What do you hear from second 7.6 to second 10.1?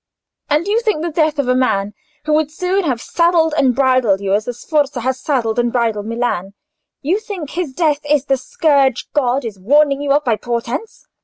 death is the scourge God is warning